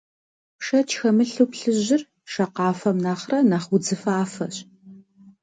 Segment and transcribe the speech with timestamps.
[0.65, 2.01] Шэч хэмылъу, плъыжьыр
[2.31, 4.55] шакъафэм нэхърэ нэхъ удзыфафэщ.